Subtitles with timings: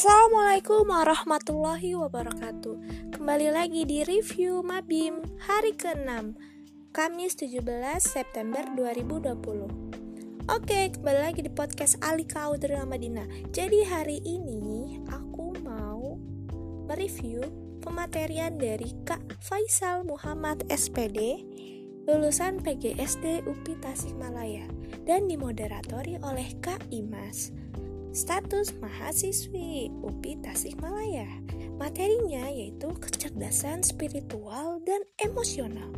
[0.00, 2.76] Assalamualaikum warahmatullahi wabarakatuh.
[3.12, 6.40] Kembali lagi di review Mabim hari ke-6
[6.88, 7.60] Kamis 17
[8.00, 16.16] September 2020 Oke, kembali lagi di podcast Alika Audrey Madinah Jadi hari ini aku mau
[16.88, 17.44] mereview
[17.84, 21.44] pematerian dari Kak Faisal Muhammad SPD
[22.08, 24.64] lulusan PGSD UPI Tasikmalaya
[25.04, 27.52] dan dimoderatori oleh Kak Imas
[28.10, 31.30] status mahasiswi UPI Tasikmalaya.
[31.78, 35.88] Materinya yaitu kecerdasan spiritual dan emosional.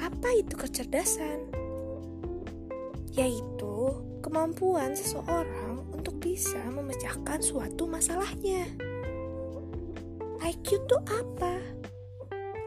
[0.00, 1.52] Apa itu kecerdasan?
[3.14, 3.74] Yaitu
[4.24, 8.66] kemampuan seseorang untuk bisa memecahkan suatu masalahnya.
[10.42, 11.60] IQ itu apa?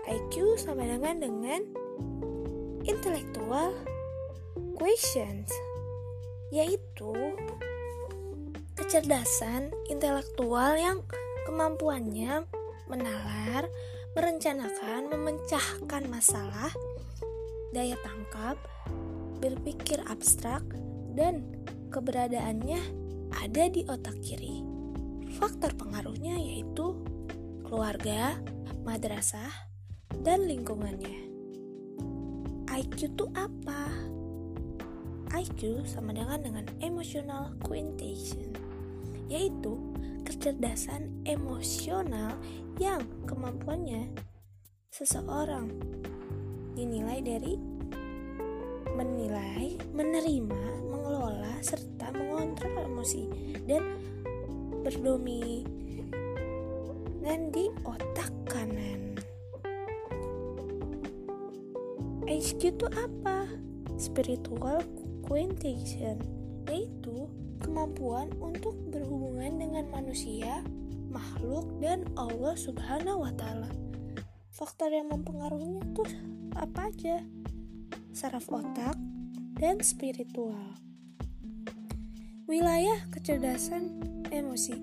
[0.08, 1.62] IQ sama dengan dengan
[2.88, 3.76] intellectual
[4.80, 5.52] questions
[6.48, 7.12] yaitu
[8.88, 11.04] kecerdasan intelektual yang
[11.44, 12.48] kemampuannya
[12.88, 13.68] menalar,
[14.16, 16.72] merencanakan, memecahkan masalah,
[17.76, 18.56] daya tangkap,
[19.44, 20.64] berpikir abstrak,
[21.20, 21.44] dan
[21.92, 22.80] keberadaannya
[23.36, 24.64] ada di otak kiri.
[25.36, 26.96] Faktor pengaruhnya yaitu
[27.68, 28.40] keluarga,
[28.88, 29.52] madrasah,
[30.24, 31.28] dan lingkungannya.
[32.72, 33.92] IQ itu apa?
[35.36, 38.67] IQ sama dengan dengan emotional quotition
[39.28, 39.76] yaitu
[40.28, 42.36] kecerdasan emosional
[42.80, 44.12] yang kemampuannya
[44.92, 45.72] seseorang
[46.76, 47.56] dinilai dari
[48.98, 53.30] menilai, menerima, mengelola, serta mengontrol emosi
[53.70, 53.86] dan
[54.82, 55.66] berdominan
[57.54, 59.22] di otak kanan.
[62.26, 63.46] HQ itu apa?
[64.02, 64.82] Spiritual
[65.24, 66.18] quotation,
[66.68, 67.28] yaitu
[67.64, 70.62] kemampuan untuk berhubungan dengan manusia,
[71.10, 73.72] makhluk, dan Allah Subhanahu wa Ta'ala.
[74.54, 76.10] Faktor yang mempengaruhinya tuh
[76.58, 77.22] apa aja?
[78.14, 78.98] Saraf otak
[79.58, 80.78] dan spiritual.
[82.50, 84.02] Wilayah kecerdasan
[84.34, 84.78] emosi.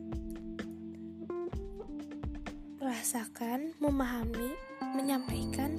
[2.78, 4.52] Merasakan, memahami,
[4.94, 5.72] menyampaikan,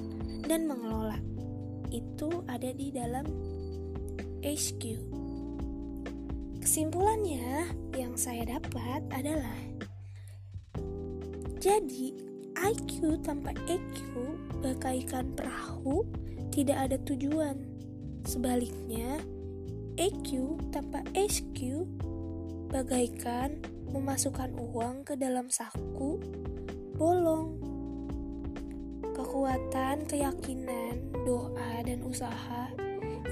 [0.44, 1.16] dan mengelola.
[1.88, 3.24] Itu ada di dalam
[4.42, 5.15] HQ.
[6.76, 9.56] Kesimpulannya yang saya dapat adalah
[11.56, 12.12] jadi
[12.52, 13.96] IQ tanpa EQ
[14.60, 16.04] bagaikan perahu
[16.52, 17.64] tidak ada tujuan.
[18.28, 19.24] Sebaliknya,
[19.96, 21.88] EQ tanpa HQ
[22.68, 23.56] bagaikan
[23.88, 26.20] memasukkan uang ke dalam saku
[26.92, 27.56] bolong.
[29.16, 32.68] Kekuatan, keyakinan, doa, dan usaha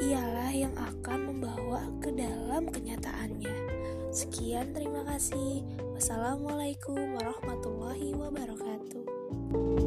[0.00, 3.54] ialah yang akan membawa ke dalam kenyataannya.
[4.14, 5.62] Sekian, terima kasih.
[5.94, 9.83] Wassalamualaikum warahmatullahi wabarakatuh.